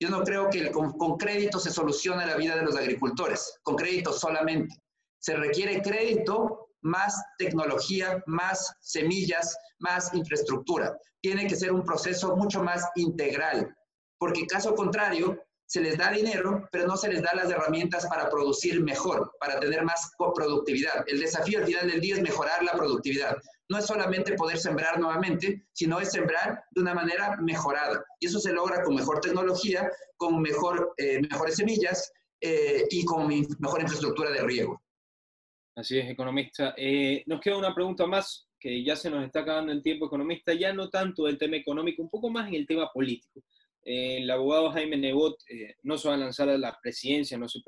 [0.00, 3.76] Yo no creo que con, con, crédito se soluciona la vida de los agricultores, con
[3.76, 4.74] crédito solamente.
[5.18, 10.96] Se requiere crédito más tecnología, más semillas, más infraestructura.
[11.20, 13.74] Tiene que ser un proceso mucho más integral,
[14.18, 18.30] porque caso contrario, se les da dinero, pero no se les da las herramientas para
[18.30, 21.04] producir mejor, para tener más productividad.
[21.08, 23.36] El desafío al final del día es mejorar la productividad.
[23.68, 28.04] No es solamente poder sembrar nuevamente, sino es sembrar de una manera mejorada.
[28.20, 33.26] Y eso se logra con mejor tecnología, con mejor, eh, mejores semillas eh, y con
[33.26, 34.80] mejor infraestructura de riego.
[35.76, 36.74] Así es, economista.
[36.76, 40.52] Eh, nos queda una pregunta más, que ya se nos está acabando el tiempo, economista,
[40.54, 43.42] ya no tanto del tema económico, un poco más en el tema político
[43.86, 47.60] el abogado Jaime Nebot eh, no se va a lanzar a la presidencia, no se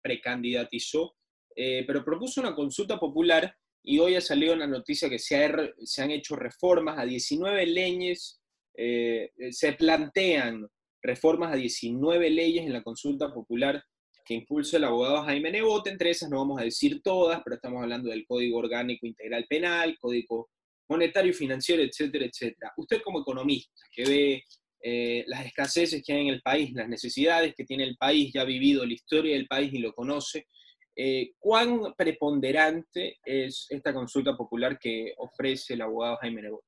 [0.00, 1.14] precandidatizó,
[1.54, 6.10] eh, pero propuso una consulta popular y hoy ha salido una noticia que se, han
[6.10, 8.40] hecho reformas a 19 leyes,
[8.74, 10.66] eh, se plantean
[11.02, 13.84] reformas a 19 leyes en la consulta popular
[14.28, 17.82] que impulsa el abogado Jaime Nebot, entre esas no vamos a decir todas, pero estamos
[17.82, 20.50] hablando del Código Orgánico Integral Penal, Código
[20.86, 22.72] Monetario y Financiero, etcétera, etcétera.
[22.76, 24.44] Usted como economista que ve
[24.82, 28.42] eh, las escaseces que hay en el país, las necesidades que tiene el país, ya
[28.42, 30.46] ha vivido la historia del país y lo conoce.
[30.94, 36.64] Eh, ¿Cuán preponderante es esta consulta popular que ofrece el abogado Jaime Nebot?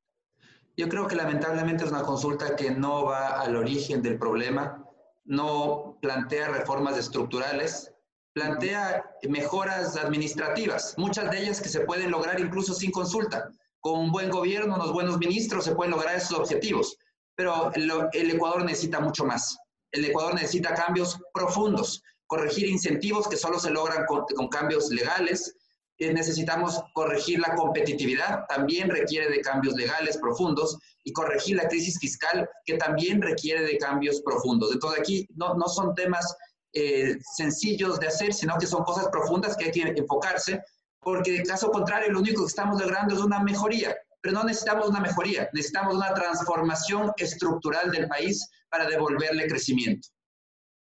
[0.79, 4.90] Yo creo que lamentablemente es una consulta que no va al origen del problema,
[5.25, 7.93] no plantea reformas estructurales,
[8.33, 13.51] plantea mejoras administrativas, muchas de ellas que se pueden lograr incluso sin consulta.
[13.81, 16.99] Con un buen gobierno, unos buenos ministros se pueden lograr esos objetivos
[17.41, 17.73] pero
[18.13, 19.57] el, Ecuador necesita mucho más.
[19.93, 25.57] El Ecuador necesita cambios profundos, corregir incentivos que solo se logran con, cambios legales.
[26.01, 31.99] Eh, necesitamos corregir la competitividad, también requiere de cambios legales profundos, y corregir la crisis
[31.99, 34.73] fiscal, que también requiere de cambios profundos.
[34.73, 36.37] Entonces aquí no, no son temas
[36.73, 40.61] eh, sencillos de hacer, sino que son cosas profundas que hay que enfocarse,
[41.01, 44.89] porque en caso contrario lo único que estamos logrando es una mejoría pero no necesitamos
[44.89, 50.09] una mejoría, necesitamos una transformación estructural del país para devolverle crecimiento.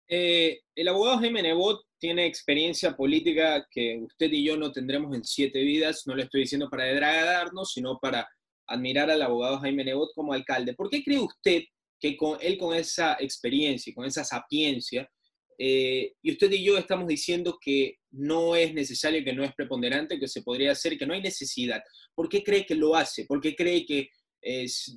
[0.09, 5.25] Eh, el abogado Jaime Nebot tiene experiencia política que usted y yo no tendremos en
[5.25, 8.29] siete vidas, no le estoy diciendo para degradarnos, sino para
[8.67, 10.75] admirar al abogado Jaime Nebot como alcalde.
[10.75, 11.63] ¿Por qué cree usted
[11.99, 15.11] que con él con esa experiencia y con esa sapiencia
[15.57, 20.21] eh, y usted y yo estamos diciendo que no es necesario, que no es preponderante,
[20.21, 21.83] que se podría hacer, que no hay necesidad.
[22.15, 23.25] ¿Por qué cree que lo hace?
[23.25, 24.11] ¿Por qué cree que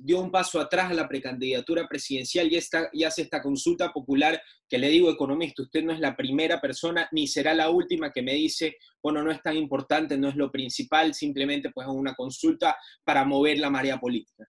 [0.02, 4.40] dio un paso atrás a la precandidatura presidencial y, está, y hace esta consulta popular
[4.68, 8.22] que le digo, economista, usted no es la primera persona ni será la última que
[8.22, 12.76] me dice, bueno, no es tan importante, no es lo principal, simplemente pues una consulta
[13.04, 14.44] para mover la marea política?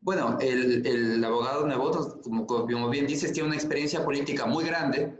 [0.00, 5.14] Bueno, el, el abogado Neboto, como, como bien dices, tiene una experiencia política muy grande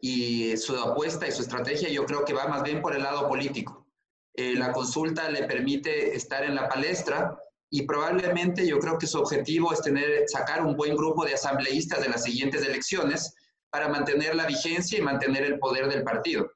[0.00, 3.26] y su apuesta y su estrategia yo creo que va más bien por el lado
[3.26, 3.88] político.
[4.34, 7.36] Eh, la consulta le permite estar en la palestra
[7.70, 12.00] y probablemente yo creo que su objetivo es tener, sacar un buen grupo de asambleístas
[12.00, 13.34] de las siguientes elecciones
[13.70, 16.50] para mantener la vigencia y mantener el poder del partido.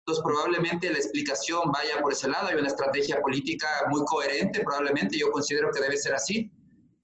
[0.00, 2.48] Entonces, probablemente la explicación vaya por ese lado.
[2.48, 6.50] Hay una estrategia política muy coherente, probablemente yo considero que debe ser así.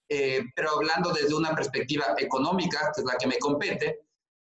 [0.08, 4.00] Eh, pero hablando desde una perspectiva económica, que es la que me compete,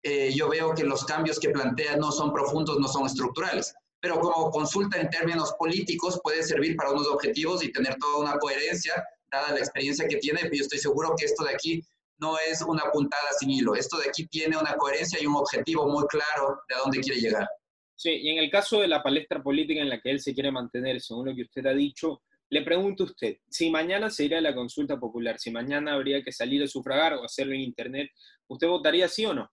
[0.02, 3.74] eh, yo veo que los cambios que plantea no son profundos, no son estructurales.
[4.00, 8.38] Pero como consulta en términos políticos puede servir para unos objetivos y tener toda una
[8.38, 10.40] coherencia, dada la experiencia que tiene.
[10.52, 11.84] Yo estoy seguro que esto de aquí
[12.18, 13.74] no es una puntada sin hilo.
[13.74, 17.20] Esto de aquí tiene una coherencia y un objetivo muy claro de a dónde quiere
[17.20, 17.48] llegar.
[17.94, 20.50] Sí, y en el caso de la palestra política en la que él se quiere
[20.50, 24.38] mantener, según lo que usted ha dicho, le pregunto a usted, si mañana se iría
[24.38, 28.10] a la consulta popular, si mañana habría que salir a sufragar o hacerlo en Internet,
[28.48, 29.50] ¿usted votaría sí o no?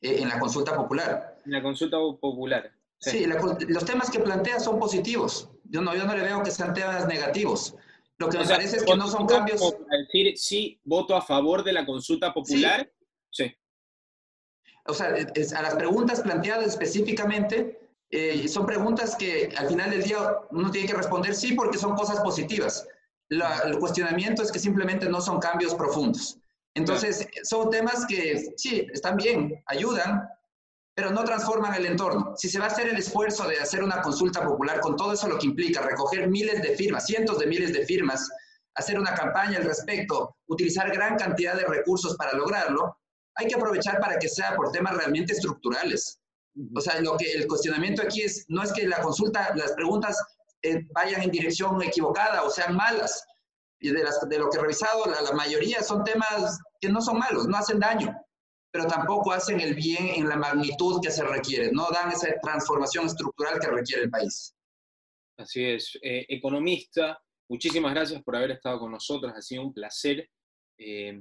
[0.00, 1.38] Eh, en la consulta popular.
[1.46, 2.70] En la consulta popular.
[3.04, 5.50] Sí, los temas que plantea son positivos.
[5.64, 7.74] Yo no, yo no le veo que sean temas negativos.
[8.18, 9.60] Lo que me parece es que no son cambios...
[9.90, 12.90] Decir, sí, voto a favor de la consulta popular,
[13.30, 13.52] sí.
[14.86, 17.80] O sea, a las preguntas planteadas específicamente,
[18.10, 20.18] eh, son preguntas que al final del día
[20.50, 22.86] uno tiene que responder sí porque son cosas positivas.
[23.30, 26.38] el cuestionamiento es que simplemente no son cambios profundos.
[26.74, 30.28] Entonces, son temas que sí, están bien, ayudan,
[30.94, 32.34] pero no transforman el entorno.
[32.36, 35.28] Si se va a hacer el esfuerzo de hacer una consulta popular con todo eso
[35.28, 38.28] lo que implica, recoger miles de firmas, cientos de miles de firmas,
[38.76, 42.96] hacer una campaña al respecto, utilizar gran cantidad de recursos para lograrlo,
[43.36, 46.20] hay que aprovechar para que sea por temas realmente estructurales.
[46.76, 50.16] O sea, lo que el cuestionamiento aquí es, no es que la consulta, las preguntas
[50.62, 53.24] eh, vayan en dirección equivocada o sean malas.
[53.80, 57.02] Y de, las, de lo que he revisado, la, la mayoría son temas que no
[57.02, 58.23] son malos, no hacen daño
[58.74, 63.06] pero tampoco hacen el bien en la magnitud que se requiere, no dan esa transformación
[63.06, 64.52] estructural que requiere el país.
[65.38, 65.96] Así es.
[66.02, 70.28] Eh, economista, muchísimas gracias por haber estado con nosotros, ha sido un placer.
[70.76, 71.16] Eh,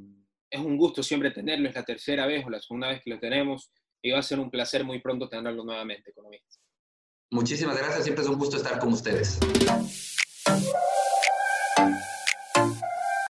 [0.49, 3.19] es un gusto siempre tenerlo, es la tercera vez o la segunda vez que lo
[3.19, 6.57] tenemos y va a ser un placer muy pronto tenerlo nuevamente, economista.
[7.29, 9.37] Muchísimas gracias, siempre es un gusto estar con ustedes.